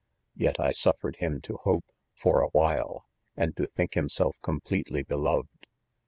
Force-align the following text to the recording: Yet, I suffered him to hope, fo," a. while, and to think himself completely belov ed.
Yet, 0.33 0.59
I 0.59 0.71
suffered 0.71 1.17
him 1.17 1.41
to 1.41 1.57
hope, 1.57 1.85
fo," 2.15 2.31
a. 2.39 2.47
while, 2.47 3.05
and 3.37 3.55
to 3.55 3.67
think 3.67 3.93
himself 3.93 4.35
completely 4.41 5.03
belov 5.03 5.43
ed. 5.53 5.67